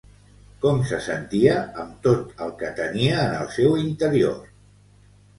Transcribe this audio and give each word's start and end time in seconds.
Com 0.61 0.77
se 0.91 0.97
sentia 1.07 1.57
amb 1.83 1.99
tot 2.07 2.31
el 2.45 2.53
que 2.61 2.71
tenia 2.79 3.19
en 3.25 3.35
el 3.41 3.51
seu 3.57 3.77
interior? 3.83 4.41